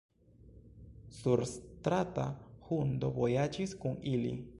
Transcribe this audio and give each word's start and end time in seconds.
Surstrata 1.17 2.25
hundo 2.69 3.13
vojaĝis 3.19 3.77
kun 3.85 4.01
ili. 4.15 4.33